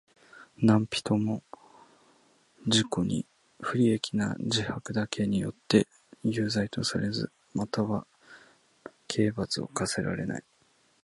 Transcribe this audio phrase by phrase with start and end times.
[0.57, 1.43] 何人（なんびと）も
[2.65, 3.27] 自己に
[3.59, 5.85] 不利益な自白だけによっては
[6.31, 8.07] 有罪とされず、または
[9.07, 10.43] 刑罰を科せられない。